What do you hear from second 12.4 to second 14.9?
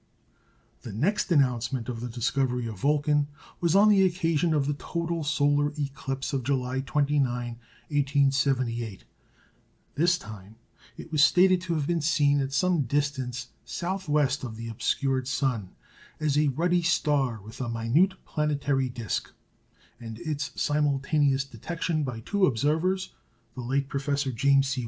at some distance south west of the